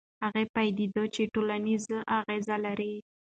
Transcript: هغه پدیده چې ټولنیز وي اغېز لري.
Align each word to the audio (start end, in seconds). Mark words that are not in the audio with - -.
هغه 0.23 0.41
پدیده 0.53 1.03
چې 1.13 1.21
ټولنیز 1.33 1.81
وي 1.89 1.99
اغېز 2.17 2.45
لري. 2.65 2.93